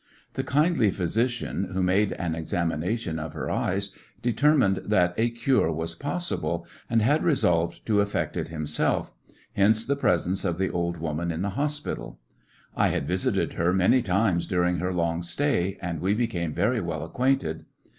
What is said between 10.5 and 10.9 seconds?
the